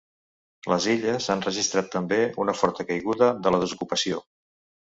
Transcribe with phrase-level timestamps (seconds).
[0.71, 4.27] Les Illes han registrat també una forta caiguda de la desocupació.